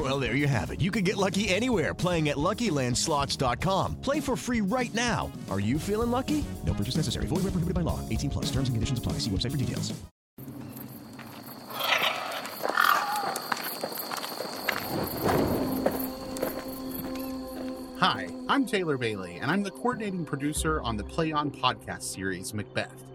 Well, 0.00 0.18
there 0.18 0.34
you 0.34 0.48
have 0.48 0.70
it. 0.70 0.80
You 0.80 0.90
can 0.90 1.04
get 1.04 1.18
lucky 1.18 1.50
anywhere 1.50 1.92
playing 1.92 2.30
at 2.30 2.38
LuckyLandSlots.com. 2.38 3.96
Play 3.96 4.20
for 4.20 4.34
free 4.34 4.62
right 4.62 4.94
now. 4.94 5.30
Are 5.50 5.60
you 5.60 5.78
feeling 5.78 6.10
lucky? 6.10 6.42
No 6.64 6.72
purchase 6.72 6.96
necessary. 6.96 7.26
Void 7.26 7.42
where 7.42 7.50
prohibited 7.52 7.74
by 7.74 7.82
law. 7.82 8.00
18 8.08 8.30
plus. 8.30 8.46
Terms 8.46 8.68
and 8.70 8.76
conditions 8.76 8.98
apply. 8.98 9.14
See 9.18 9.30
website 9.30 9.50
for 9.50 9.58
details. 9.58 9.92
Hi, 17.98 18.28
I'm 18.48 18.64
Taylor 18.64 18.96
Bailey, 18.96 19.36
and 19.36 19.50
I'm 19.50 19.62
the 19.62 19.70
coordinating 19.70 20.24
producer 20.24 20.80
on 20.80 20.96
the 20.96 21.04
Play 21.04 21.32
On 21.32 21.50
podcast 21.50 22.04
series, 22.04 22.54
Macbeth. 22.54 23.09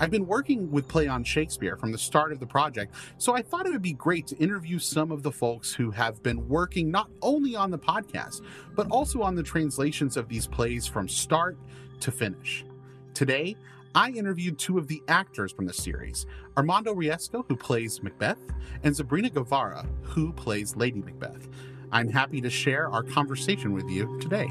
I've 0.00 0.10
been 0.10 0.26
working 0.26 0.70
with 0.70 0.86
Play 0.86 1.08
On 1.08 1.24
Shakespeare 1.24 1.76
from 1.76 1.90
the 1.90 1.98
start 1.98 2.30
of 2.30 2.38
the 2.38 2.46
project, 2.46 2.94
so 3.18 3.34
I 3.34 3.42
thought 3.42 3.66
it 3.66 3.72
would 3.72 3.82
be 3.82 3.94
great 3.94 4.28
to 4.28 4.36
interview 4.36 4.78
some 4.78 5.10
of 5.10 5.24
the 5.24 5.32
folks 5.32 5.72
who 5.72 5.90
have 5.90 6.22
been 6.22 6.48
working 6.48 6.90
not 6.90 7.10
only 7.20 7.56
on 7.56 7.72
the 7.72 7.78
podcast, 7.78 8.42
but 8.76 8.86
also 8.90 9.22
on 9.22 9.34
the 9.34 9.42
translations 9.42 10.16
of 10.16 10.28
these 10.28 10.46
plays 10.46 10.86
from 10.86 11.08
start 11.08 11.58
to 12.00 12.12
finish. 12.12 12.64
Today, 13.12 13.56
I 13.92 14.10
interviewed 14.10 14.58
two 14.58 14.78
of 14.78 14.86
the 14.86 15.02
actors 15.08 15.50
from 15.50 15.66
the 15.66 15.72
series 15.72 16.26
Armando 16.56 16.94
Riesco, 16.94 17.44
who 17.48 17.56
plays 17.56 18.00
Macbeth, 18.00 18.38
and 18.84 18.94
Sabrina 18.94 19.30
Guevara, 19.30 19.84
who 20.02 20.32
plays 20.32 20.76
Lady 20.76 21.00
Macbeth. 21.00 21.48
I'm 21.90 22.08
happy 22.08 22.40
to 22.40 22.50
share 22.50 22.88
our 22.88 23.02
conversation 23.02 23.72
with 23.72 23.88
you 23.88 24.18
today. 24.20 24.48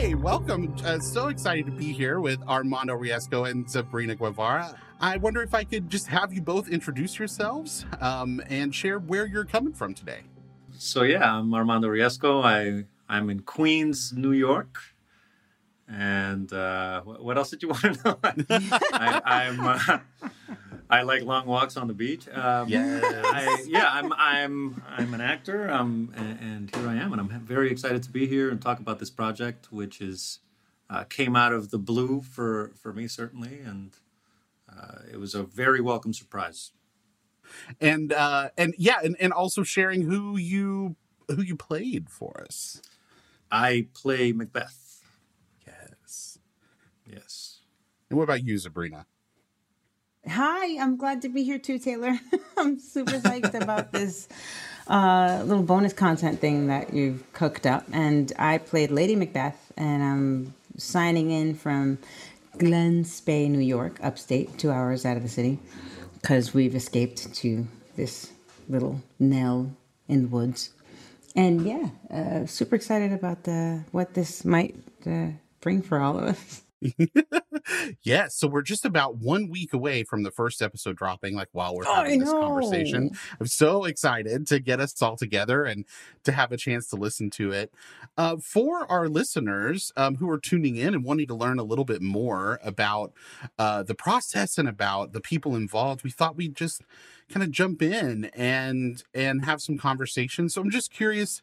Hi, 0.00 0.14
welcome. 0.14 0.74
Uh, 0.82 0.98
so 0.98 1.28
excited 1.28 1.66
to 1.66 1.72
be 1.72 1.92
here 1.92 2.20
with 2.20 2.42
Armando 2.48 2.96
Riesco 2.96 3.50
and 3.50 3.70
Sabrina 3.70 4.14
Guevara. 4.14 4.74
I 4.98 5.18
wonder 5.18 5.42
if 5.42 5.52
I 5.52 5.62
could 5.62 5.90
just 5.90 6.06
have 6.06 6.32
you 6.32 6.40
both 6.40 6.70
introduce 6.70 7.18
yourselves 7.18 7.84
um, 8.00 8.40
and 8.48 8.74
share 8.74 8.98
where 8.98 9.26
you're 9.26 9.44
coming 9.44 9.74
from 9.74 9.92
today. 9.92 10.20
So 10.72 11.02
yeah, 11.02 11.30
I'm 11.30 11.52
Armando 11.52 11.88
Riesco. 11.88 12.42
I 12.42 12.86
I'm 13.14 13.28
in 13.28 13.40
Queens, 13.40 14.14
New 14.16 14.32
York. 14.32 14.78
And 15.86 16.50
uh, 16.50 17.02
what 17.02 17.36
else 17.36 17.50
did 17.50 17.62
you 17.62 17.68
want 17.68 17.82
to 17.82 18.02
know? 18.02 18.18
I, 18.94 19.20
I'm 19.26 19.60
uh, 19.60 19.98
I 20.90 21.02
like 21.02 21.22
long 21.22 21.46
walks 21.46 21.76
on 21.76 21.86
the 21.88 21.94
beach. 21.94 22.28
Um, 22.28 22.68
Yes. 22.68 23.02
I, 23.04 23.64
yeah, 23.66 23.88
I'm 23.90 24.12
I'm 24.12 24.82
I'm 24.88 25.14
an 25.14 25.20
actor. 25.20 25.70
Um, 25.70 26.12
and, 26.16 26.38
and 26.40 26.74
here 26.74 26.88
I 26.88 26.96
am, 26.96 27.12
and 27.12 27.20
I'm 27.20 27.40
very 27.40 27.70
excited 27.70 28.02
to 28.02 28.10
be 28.10 28.26
here 28.26 28.50
and 28.50 28.60
talk 28.60 28.80
about 28.80 28.98
this 28.98 29.10
project, 29.10 29.72
which 29.72 30.00
is 30.00 30.40
uh, 30.90 31.04
came 31.04 31.36
out 31.36 31.52
of 31.52 31.70
the 31.70 31.78
blue 31.78 32.20
for 32.20 32.72
for 32.74 32.92
me 32.92 33.06
certainly, 33.08 33.60
and 33.60 33.92
uh, 34.68 35.02
it 35.12 35.18
was 35.18 35.34
a 35.34 35.44
very 35.44 35.80
welcome 35.80 36.12
surprise. 36.12 36.72
And 37.80 38.12
uh, 38.12 38.50
and 38.58 38.74
yeah, 38.78 38.98
and, 39.02 39.16
and 39.20 39.32
also 39.32 39.62
sharing 39.62 40.02
who 40.02 40.36
you 40.36 40.96
who 41.28 41.42
you 41.42 41.56
played 41.56 42.10
for 42.10 42.42
us. 42.44 42.82
I 43.50 43.88
play 43.94 44.32
Macbeth. 44.32 45.02
Yes. 45.66 46.38
Yes. 47.06 47.58
And 48.08 48.16
what 48.18 48.24
about 48.24 48.44
you, 48.44 48.58
Sabrina? 48.58 49.06
Hi, 50.28 50.78
I'm 50.78 50.96
glad 50.96 51.22
to 51.22 51.30
be 51.30 51.44
here 51.44 51.58
too, 51.58 51.78
Taylor. 51.78 52.18
I'm 52.56 52.78
super 52.78 53.12
psyched 53.12 53.54
about 53.54 53.90
this 53.90 54.28
uh, 54.86 55.42
little 55.46 55.62
bonus 55.62 55.94
content 55.94 56.40
thing 56.40 56.66
that 56.66 56.92
you've 56.92 57.32
cooked 57.32 57.66
up. 57.66 57.86
And 57.90 58.30
I 58.38 58.58
played 58.58 58.90
Lady 58.90 59.16
Macbeth, 59.16 59.72
and 59.78 60.02
I'm 60.02 60.54
signing 60.76 61.30
in 61.30 61.54
from 61.54 61.98
Glen 62.58 63.04
Spey, 63.04 63.48
New 63.48 63.60
York, 63.60 63.98
upstate, 64.02 64.58
two 64.58 64.70
hours 64.70 65.06
out 65.06 65.16
of 65.16 65.22
the 65.22 65.28
city, 65.28 65.58
because 66.20 66.52
we've 66.52 66.74
escaped 66.74 67.32
to 67.36 67.66
this 67.96 68.30
little 68.68 69.00
nell 69.18 69.74
in 70.06 70.22
the 70.22 70.28
woods. 70.28 70.70
And 71.34 71.66
yeah, 71.66 71.88
uh, 72.14 72.46
super 72.46 72.76
excited 72.76 73.12
about 73.12 73.44
the 73.44 73.84
what 73.90 74.12
this 74.12 74.44
might 74.44 74.76
uh, 75.06 75.28
bring 75.62 75.80
for 75.80 75.98
all 75.98 76.18
of 76.18 76.24
us. 76.24 76.62
yes, 78.02 78.34
so 78.34 78.48
we're 78.48 78.62
just 78.62 78.84
about 78.84 79.16
one 79.16 79.48
week 79.48 79.72
away 79.72 80.02
from 80.04 80.22
the 80.22 80.30
first 80.30 80.62
episode 80.62 80.96
dropping, 80.96 81.34
like 81.34 81.48
while 81.52 81.74
we're 81.74 81.84
having 81.84 82.20
this 82.20 82.30
conversation. 82.30 83.10
I'm 83.38 83.46
so 83.46 83.84
excited 83.84 84.46
to 84.48 84.60
get 84.60 84.80
us 84.80 85.00
all 85.02 85.16
together 85.16 85.64
and 85.64 85.84
to 86.24 86.32
have 86.32 86.52
a 86.52 86.56
chance 86.56 86.86
to 86.88 86.96
listen 86.96 87.30
to 87.30 87.52
it. 87.52 87.72
Uh, 88.16 88.36
for 88.38 88.90
our 88.90 89.08
listeners 89.08 89.92
um, 89.96 90.16
who 90.16 90.28
are 90.30 90.38
tuning 90.38 90.76
in 90.76 90.94
and 90.94 91.04
wanting 91.04 91.26
to 91.26 91.34
learn 91.34 91.58
a 91.58 91.64
little 91.64 91.84
bit 91.84 92.02
more 92.02 92.58
about 92.62 93.12
uh, 93.58 93.82
the 93.82 93.94
process 93.94 94.58
and 94.58 94.68
about 94.68 95.12
the 95.12 95.20
people 95.20 95.54
involved, 95.54 96.02
we 96.02 96.10
thought 96.10 96.36
we'd 96.36 96.56
just 96.56 96.82
kind 97.28 97.42
of 97.42 97.50
jump 97.50 97.80
in 97.82 98.24
and 98.34 99.04
and 99.14 99.44
have 99.44 99.60
some 99.62 99.78
conversation. 99.78 100.48
So 100.48 100.60
I'm 100.60 100.70
just 100.70 100.90
curious 100.90 101.42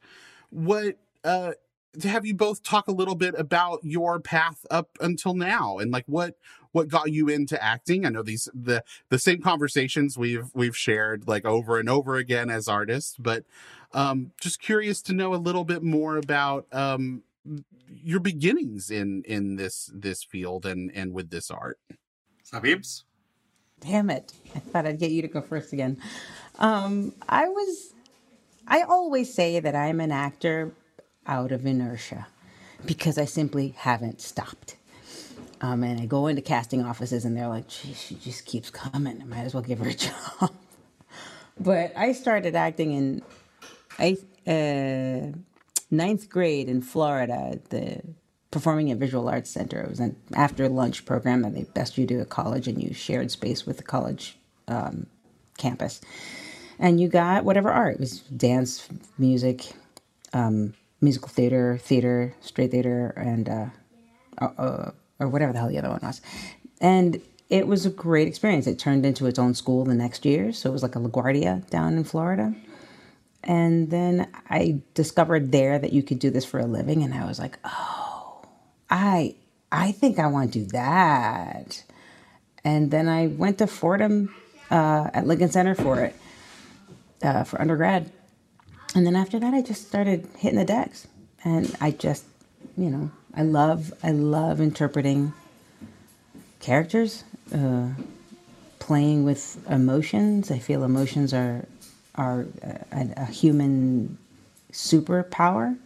what 0.50 0.98
uh 1.24 1.54
to 2.02 2.10
have 2.10 2.26
you 2.26 2.36
both 2.36 2.64
talk 2.64 2.88
a 2.88 2.92
little 2.94 3.16
bit 3.16 3.36
about 3.38 3.80
your 3.84 4.20
path 4.20 4.66
up 4.72 4.90
until 5.02 5.34
now 5.34 5.78
and 5.78 5.92
like 5.92 6.06
what 6.08 6.36
what 6.72 6.88
got 6.88 7.12
you 7.12 7.30
into 7.30 7.62
acting 7.64 8.06
i 8.06 8.10
know 8.10 8.24
these 8.24 8.50
the 8.54 8.84
the 9.10 9.20
same 9.20 9.42
conversations 9.42 10.18
we've 10.18 10.50
we've 10.54 10.78
shared 10.78 11.28
like 11.28 11.46
over 11.46 11.80
and 11.80 11.90
over 11.90 12.16
again 12.18 12.50
as 12.50 12.68
artists 12.68 13.16
but 13.20 13.44
um 13.94 14.32
just 14.42 14.62
curious 14.62 15.02
to 15.02 15.14
know 15.14 15.34
a 15.34 15.38
little 15.38 15.64
bit 15.66 15.84
more 15.84 16.18
about 16.18 16.68
um 16.72 17.24
your 17.90 18.20
beginnings 18.20 18.92
in 18.92 19.24
in 19.26 19.56
this 19.56 19.92
this 19.94 20.24
field 20.24 20.66
and 20.66 20.92
and 20.94 21.14
with 21.14 21.30
this 21.30 21.50
art 21.52 21.80
Sabibs? 22.52 23.04
Damn 23.82 24.10
it. 24.10 24.34
I 24.56 24.60
thought 24.60 24.86
I'd 24.86 25.00
get 25.00 25.12
you 25.12 25.22
to 25.22 25.28
go 25.28 25.42
first 25.42 25.74
again. 25.74 25.98
Um, 26.60 27.14
I 27.30 27.48
was, 27.48 27.94
I 28.68 28.82
always 28.84 29.34
say 29.34 29.60
that 29.60 29.76
I'm 29.76 30.00
an 30.00 30.12
actor 30.12 30.72
out 31.28 31.52
of 31.52 31.66
inertia 31.66 32.28
because 32.86 33.18
I 33.18 33.26
simply 33.26 33.76
haven't 33.78 34.22
stopped. 34.22 34.78
Um, 35.60 35.84
and 35.84 36.00
I 36.00 36.06
go 36.06 36.28
into 36.28 36.42
casting 36.42 36.86
offices 36.86 37.26
and 37.26 37.36
they're 37.36 37.48
like, 37.48 37.68
gee, 37.68 37.94
she 37.94 38.16
just 38.16 38.46
keeps 38.46 38.70
coming. 38.70 39.22
I 39.22 39.26
might 39.26 39.42
as 39.44 39.54
well 39.54 39.64
give 39.64 39.80
her 39.80 39.90
a 39.90 39.94
job. 39.96 40.54
but 41.60 41.92
I 41.98 42.12
started 42.14 42.56
acting 42.56 42.94
in 42.94 43.24
uh, 44.48 45.32
ninth 45.90 46.30
grade 46.30 46.70
in 46.70 46.82
Florida 46.82 47.50
at 47.54 47.70
the 47.70 48.02
Performing 48.52 48.92
at 48.92 48.98
Visual 48.98 49.28
Arts 49.28 49.50
Center. 49.50 49.82
It 49.82 49.90
was 49.90 50.00
an 50.00 50.16
after 50.34 50.70
lunch 50.70 51.06
program 51.06 51.42
that 51.42 51.54
they 51.54 51.64
best 51.64 51.98
you 51.98 52.06
do 52.06 52.22
at 52.22 52.30
college, 52.30 52.68
and 52.68 52.82
you 52.82 52.94
shared 52.94 53.30
space 53.30 53.66
with 53.66 53.78
the 53.78 53.84
college 53.84 54.38
um, 54.68 55.08
campus. 55.58 56.00
And 56.80 57.00
you 57.02 57.08
got 57.10 57.44
whatever 57.44 57.72
art 57.72 57.96
it 57.96 58.00
was 58.00 58.20
dance, 58.22 58.88
music, 59.18 59.74
um, 60.34 60.76
musical 61.02 61.30
theater, 61.30 61.78
theater, 61.82 62.36
straight 62.42 62.72
theater, 62.72 63.14
and 63.16 63.50
uh, 63.50 63.66
uh, 64.40 64.92
or 65.20 65.28
whatever 65.28 65.54
the 65.54 65.60
hell 65.60 65.70
the 65.70 65.78
other 65.78 65.90
one 65.90 66.00
was. 66.02 66.22
And 66.80 67.22
it 67.50 67.68
was 67.68 67.86
a 67.86 67.90
great 67.90 68.28
experience. 68.28 68.68
It 68.68 68.78
turned 68.80 69.06
into 69.06 69.26
its 69.26 69.40
own 69.40 69.54
school 69.54 69.86
the 69.86 69.94
next 69.94 70.26
year, 70.26 70.52
so 70.52 70.70
it 70.70 70.74
was 70.74 70.84
like 70.84 70.96
a 70.96 71.00
LaGuardia 71.00 71.70
down 71.70 71.98
in 71.98 72.04
Florida. 72.04 72.54
And 73.44 73.90
then 73.90 74.28
I 74.50 74.82
discovered 74.94 75.52
there 75.52 75.80
that 75.80 75.94
you 75.94 76.04
could 76.04 76.20
do 76.20 76.30
this 76.30 76.44
for 76.46 76.60
a 76.60 76.66
living, 76.66 77.04
and 77.04 77.14
I 77.14 77.26
was 77.26 77.40
like, 77.40 77.58
oh, 77.64 78.44
I 78.90 79.36
I 79.72 79.92
think 79.92 80.20
I 80.20 80.28
want 80.28 80.54
to 80.54 80.60
do 80.60 80.66
that. 80.68 81.84
And 82.64 82.92
then 82.92 83.08
I 83.08 83.28
went 83.28 83.60
to 83.60 83.68
Fordham 83.68 84.34
uh, 84.70 85.10
at 85.14 85.26
Lincoln 85.26 85.50
Center 85.50 85.76
for 85.76 86.02
it 86.02 86.16
uh, 87.24 87.44
for 87.44 87.62
undergrad. 87.62 88.12
And 88.98 89.06
then 89.06 89.16
after 89.16 89.38
that, 89.38 89.54
I 89.54 89.62
just 89.62 89.88
started 89.88 90.28
hitting 90.40 90.58
the 90.58 90.66
decks, 90.66 91.06
and 91.46 91.76
I 91.80 91.92
just, 91.92 92.26
you 92.76 92.90
know, 92.90 93.12
I 93.36 93.44
love 93.44 93.94
I 94.02 94.10
love 94.10 94.60
interpreting 94.60 95.34
characters, 96.60 97.24
uh, 97.54 97.90
playing 98.80 99.24
with 99.24 99.64
emotions. 99.70 100.50
I 100.50 100.58
feel 100.58 100.84
emotions 100.84 101.32
are 101.32 101.66
are 102.16 102.48
a, 102.92 103.08
a 103.18 103.26
human 103.26 104.18
superpower, 104.72 105.78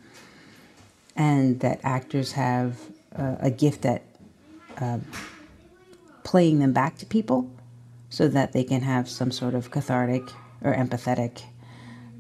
and 1.18 1.60
that 1.60 1.82
actors 1.84 2.32
have 2.32 2.80
uh, 3.14 3.36
a 3.42 3.52
gift 3.52 3.86
at 3.86 4.04
uh, 4.80 5.00
playing 6.24 6.60
them 6.60 6.72
back 6.72 6.98
to 7.00 7.06
people, 7.06 7.52
so 8.10 8.30
that 8.30 8.54
they 8.54 8.64
can 8.64 8.84
have 8.84 9.10
some 9.10 9.32
sort 9.32 9.54
of 9.54 9.70
cathartic 9.70 10.24
or 10.64 10.74
empathetic, 10.74 11.42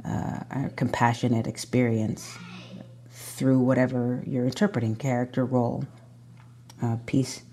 uh, 0.06 0.70
compassionate 0.76 1.48
experience 1.48 2.38
through 3.12 3.60
whatever 3.60 4.24
you're 4.26 4.46
interpreting 4.46 4.96
character, 4.96 5.46
role, 5.46 5.86
uh, 6.82 6.98
piece. 7.06 7.44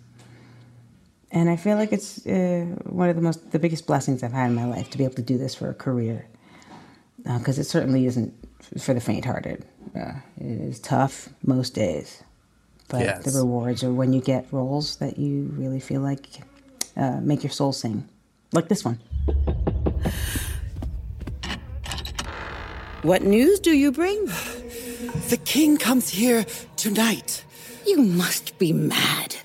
And 1.31 1.51
I 1.51 1.57
feel 1.57 1.77
like 1.77 1.93
it's 1.93 2.27
uh, 2.27 2.65
one 2.85 3.09
of 3.11 3.17
the 3.17 3.23
most, 3.23 3.51
the 3.51 3.59
biggest 3.59 3.87
blessings 3.87 4.23
I've 4.23 4.33
had 4.33 4.47
in 4.47 4.55
my 4.55 4.65
life 4.65 4.91
to 4.91 4.99
be 4.99 5.05
able 5.05 5.15
to 5.17 5.23
do 5.23 5.37
this 5.37 5.55
for 5.55 5.69
a 5.69 5.75
career. 5.75 6.27
Because 7.23 7.59
uh, 7.59 7.63
it 7.63 7.65
certainly 7.65 8.07
isn't 8.07 8.33
for 8.81 8.95
the 8.95 9.01
faint 9.01 9.25
hearted. 9.25 9.65
Uh, 9.95 10.13
it 10.39 10.61
is 10.61 10.81
tough 10.81 11.29
most 11.45 11.75
days. 11.75 12.23
But 12.89 13.01
Yes. 13.01 13.25
the 13.25 13.39
rewards 13.39 13.85
are 13.85 13.93
when 13.93 14.13
you 14.15 14.21
get 14.21 14.47
roles 14.51 14.97
that 14.97 15.19
you 15.19 15.53
really 15.53 15.81
feel 15.81 16.01
like 16.01 16.27
uh, 16.97 17.21
make 17.21 17.43
your 17.43 17.51
soul 17.51 17.73
sing. 17.73 18.09
Like 18.53 18.69
this 18.69 18.85
one. 18.85 18.99
What 23.03 23.23
news 23.23 23.61
do 23.61 23.71
you 23.71 23.93
bring? 23.93 24.25
The 25.29 25.39
king 25.45 25.77
comes 25.77 26.09
here 26.09 26.45
tonight. 26.77 27.45
You 27.87 28.03
must 28.03 28.59
be 28.59 28.73
mad. 28.73 29.37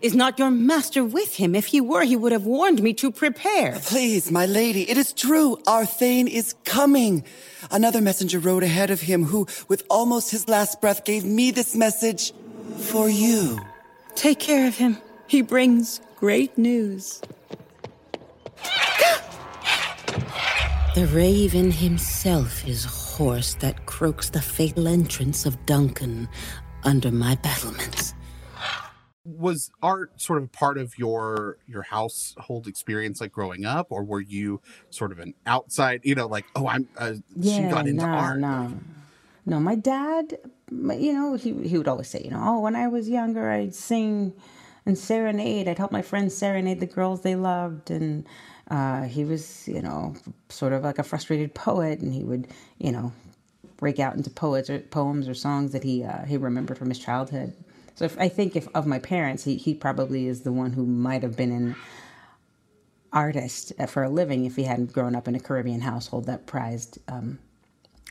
Is 0.00 0.14
not 0.14 0.38
your 0.38 0.50
master 0.50 1.04
with 1.04 1.36
him? 1.36 1.54
If 1.54 1.66
he 1.66 1.82
were, 1.82 2.04
he 2.04 2.16
would 2.16 2.32
have 2.32 2.46
warned 2.46 2.82
me 2.82 2.94
to 2.94 3.12
prepare. 3.12 3.78
Please, 3.82 4.30
my 4.30 4.46
lady, 4.46 4.90
it 4.90 4.96
is 4.96 5.12
true. 5.12 5.58
Our 5.66 5.84
Thane 5.84 6.26
is 6.26 6.54
coming. 6.64 7.22
Another 7.70 8.00
messenger 8.00 8.38
rode 8.38 8.62
ahead 8.62 8.90
of 8.90 9.02
him 9.02 9.24
who, 9.24 9.46
with 9.68 9.84
almost 9.90 10.30
his 10.30 10.48
last 10.48 10.80
breath, 10.80 11.04
gave 11.04 11.22
me 11.22 11.50
this 11.50 11.76
message 11.76 12.32
for 12.78 13.10
you. 13.10 13.60
Take 14.14 14.38
care 14.38 14.66
of 14.66 14.78
him. 14.78 14.96
He 15.26 15.42
brings 15.42 16.00
great 16.16 16.56
news. 16.56 17.20
the 20.94 21.06
raven 21.12 21.70
himself 21.70 22.66
is 22.66 23.01
hoarse 23.12 23.54
that 23.54 23.86
croaks 23.86 24.30
the 24.30 24.40
fatal 24.40 24.88
entrance 24.88 25.44
of 25.46 25.64
Duncan 25.66 26.28
under 26.84 27.10
my 27.10 27.34
battlements. 27.36 28.14
was 29.24 29.70
art 29.82 30.20
sort 30.20 30.42
of 30.42 30.50
part 30.50 30.76
of 30.78 30.98
your 30.98 31.58
your 31.68 31.82
household 31.82 32.66
experience 32.66 33.20
like 33.20 33.30
growing 33.30 33.64
up 33.64 33.86
or 33.90 34.02
were 34.02 34.20
you 34.20 34.60
sort 34.90 35.12
of 35.12 35.20
an 35.20 35.32
outside 35.46 36.00
you 36.02 36.12
know 36.12 36.26
like 36.26 36.44
oh 36.56 36.66
i'm 36.66 36.88
uh, 36.98 37.12
she 37.40 37.60
got 37.70 37.86
into 37.86 38.04
no, 38.04 38.12
art 38.12 38.40
No, 38.40 38.72
no. 39.46 39.60
My 39.60 39.76
dad, 39.76 40.38
you 40.70 41.12
know, 41.12 41.34
he 41.34 41.52
he 41.68 41.78
would 41.78 41.86
always 41.86 42.08
say, 42.08 42.22
you 42.24 42.30
know, 42.30 42.42
oh, 42.44 42.60
when 42.60 42.74
I 42.74 42.88
was 42.88 43.08
younger, 43.08 43.48
I'd 43.50 43.74
sing 43.76 44.32
and 44.86 44.98
serenade. 44.98 45.68
I'd 45.68 45.78
help 45.78 45.92
my 45.92 46.02
friends 46.02 46.34
serenade 46.34 46.80
the 46.80 46.86
girls 46.86 47.22
they 47.22 47.36
loved, 47.36 47.90
and 47.90 48.26
uh, 48.70 49.02
he 49.02 49.24
was, 49.24 49.66
you 49.68 49.82
know, 49.82 50.14
sort 50.48 50.72
of 50.72 50.82
like 50.82 50.98
a 50.98 51.02
frustrated 51.02 51.54
poet, 51.54 52.00
and 52.00 52.12
he 52.12 52.24
would, 52.24 52.48
you 52.78 52.92
know, 52.92 53.12
break 53.76 53.98
out 53.98 54.14
into 54.14 54.30
poets 54.30 54.70
or 54.70 54.78
poems 54.78 55.28
or 55.28 55.34
songs 55.34 55.72
that 55.72 55.82
he 55.84 56.04
uh, 56.04 56.24
he 56.24 56.36
remembered 56.36 56.78
from 56.78 56.88
his 56.88 56.98
childhood. 56.98 57.52
So 57.94 58.04
if, 58.06 58.18
I 58.18 58.28
think 58.28 58.56
if 58.56 58.68
of 58.74 58.86
my 58.86 58.98
parents, 58.98 59.44
he 59.44 59.56
he 59.56 59.74
probably 59.74 60.26
is 60.26 60.42
the 60.42 60.52
one 60.52 60.72
who 60.72 60.86
might 60.86 61.22
have 61.22 61.36
been 61.36 61.52
an 61.52 61.76
artist 63.12 63.72
for 63.88 64.02
a 64.02 64.08
living 64.08 64.46
if 64.46 64.56
he 64.56 64.62
hadn't 64.64 64.92
grown 64.92 65.14
up 65.14 65.28
in 65.28 65.34
a 65.34 65.40
Caribbean 65.40 65.82
household 65.82 66.26
that 66.26 66.46
prized 66.46 66.98
um, 67.08 67.38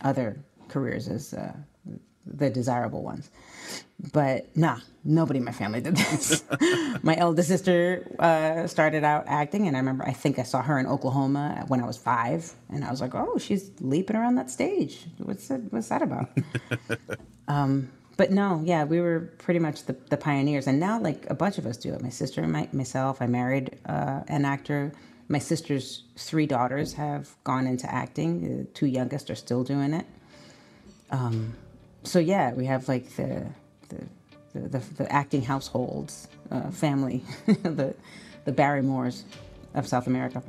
other 0.04 0.38
careers 0.68 1.08
as 1.08 1.34
uh, 1.34 1.54
the 2.26 2.50
desirable 2.50 3.04
ones. 3.04 3.30
But 4.14 4.56
nah, 4.56 4.80
nobody 5.04 5.40
in 5.40 5.46
my 5.46 5.52
family 5.52 5.82
did 5.82 5.96
this. 5.96 6.44
my 7.04 7.16
eldest 7.16 7.50
sister 7.50 8.08
uh, 8.20 8.68
started 8.68 9.04
out 9.04 9.26
acting, 9.28 9.68
and 9.68 9.76
I 9.76 9.80
remember 9.80 10.04
I 10.06 10.14
think 10.14 10.40
I 10.40 10.44
saw 10.44 10.62
her 10.62 10.80
in 10.80 10.88
Oklahoma 10.88 11.66
when 11.68 11.82
I 11.82 11.86
was 11.86 11.98
five, 11.98 12.52
and 12.70 12.84
I 12.84 12.90
was 12.90 13.02
like, 13.02 13.14
"Oh, 13.14 13.38
she's 13.38 13.72
leaping 13.80 14.16
around 14.16 14.36
that 14.36 14.50
stage. 14.50 15.06
What's 15.18 15.48
that? 15.50 15.62
What's 15.72 15.90
that 15.90 16.02
about?" 16.02 16.30
um, 17.48 17.92
but 18.18 18.32
no, 18.32 18.62
yeah, 18.64 18.84
we 18.84 19.02
were 19.02 19.32
pretty 19.38 19.60
much 19.60 19.86
the, 19.86 19.94
the 20.10 20.18
pioneers, 20.18 20.68
and 20.68 20.80
now 20.80 21.00
like 21.00 21.30
a 21.30 21.36
bunch 21.36 21.58
of 21.58 21.66
us 21.66 21.78
do 21.78 21.94
it. 21.94 22.02
My 22.02 22.10
sister 22.10 22.42
and 22.42 22.52
my, 22.52 22.68
myself. 22.72 23.22
I 23.22 23.28
married 23.28 23.78
uh, 23.86 24.22
an 24.28 24.46
actor. 24.46 24.94
My 25.28 25.40
sister's 25.40 26.04
three 26.18 26.46
daughters 26.46 26.94
have 26.94 27.30
gone 27.44 27.68
into 27.68 27.92
acting. 27.92 28.58
The 28.60 28.64
two 28.66 28.88
youngest 28.88 29.30
are 29.30 29.36
still 29.36 29.64
doing 29.64 29.94
it. 29.94 30.06
Um, 31.10 31.56
so 32.04 32.20
yeah, 32.20 32.54
we 32.54 32.66
have 32.66 32.88
like 32.88 33.16
the 33.16 33.46
the 33.90 34.04
the, 34.54 34.60
the, 34.68 34.80
the 34.98 35.12
acting 35.12 35.42
households, 35.42 36.28
uh, 36.50 36.72
family, 36.72 37.24
the 37.46 37.96
the 38.46 38.52
Barrymores 38.52 39.24
of 39.74 39.88
South 39.88 40.08
America. 40.08 40.42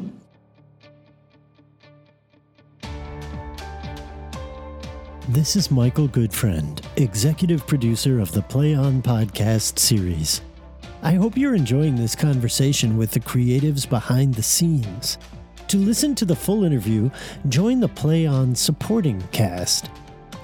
This 5.29 5.55
is 5.55 5.71
Michael 5.71 6.09
Goodfriend, 6.09 6.85
executive 6.97 7.67
producer 7.67 8.19
of 8.19 8.33
the 8.33 8.43
Play 8.43 8.75
On 8.75 9.01
podcast 9.01 9.79
series. 9.79 10.41
I 11.03 11.13
hope 11.13 11.37
you're 11.37 11.55
enjoying 11.55 11.97
this 11.97 12.17
conversation 12.17 12.97
with 12.97 13.13
the 13.13 13.21
creatives 13.21 13.89
behind 13.89 14.35
the 14.35 14.43
scenes. 14.43 15.19
To 15.69 15.79
listen 15.79 16.15
to 16.17 16.25
the 16.25 16.37
full 16.37 16.65
interview, 16.65 17.09
join 17.49 17.81
the 17.81 17.89
Play 17.89 18.27
On 18.27 18.55
supporting 18.55 19.23
cast 19.33 19.89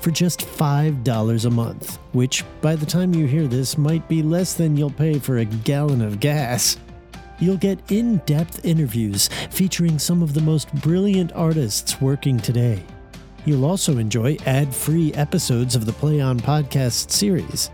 for 0.00 0.10
just 0.10 0.40
$5 0.40 1.44
a 1.44 1.50
month, 1.50 1.98
which 2.12 2.44
by 2.60 2.76
the 2.76 2.86
time 2.86 3.14
you 3.14 3.26
hear 3.26 3.46
this 3.46 3.78
might 3.78 4.06
be 4.08 4.22
less 4.22 4.54
than 4.54 4.76
you'll 4.76 4.90
pay 4.90 5.18
for 5.18 5.38
a 5.38 5.44
gallon 5.44 6.02
of 6.02 6.20
gas. 6.20 6.76
You'll 7.38 7.56
get 7.56 7.78
in 7.90 8.18
depth 8.18 8.64
interviews 8.64 9.28
featuring 9.50 9.98
some 9.98 10.22
of 10.22 10.34
the 10.34 10.40
most 10.40 10.72
brilliant 10.76 11.32
artists 11.32 12.00
working 12.00 12.38
today. 12.38 12.84
You'll 13.44 13.64
also 13.64 13.98
enjoy 13.98 14.36
ad 14.46 14.72
free 14.74 15.12
episodes 15.14 15.76
of 15.76 15.86
the 15.86 15.92
Play 15.92 16.20
On 16.20 16.38
podcast 16.38 17.10
series. 17.10 17.70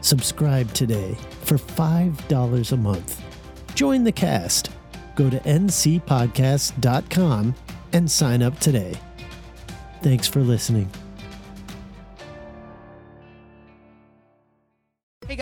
Subscribe 0.00 0.72
today 0.72 1.14
for 1.42 1.56
$5 1.56 2.72
a 2.72 2.76
month. 2.76 3.22
Join 3.74 4.04
the 4.04 4.12
cast. 4.12 4.70
Go 5.16 5.28
to 5.28 5.38
ncpodcast.com 5.40 7.54
and 7.92 8.10
sign 8.10 8.42
up 8.42 8.58
today. 8.58 8.94
Thanks 10.02 10.26
for 10.28 10.40
listening. 10.40 10.90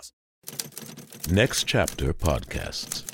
plus. 0.00 0.12
Next 1.30 1.64
Chapter 1.64 2.12
Podcasts. 2.12 3.09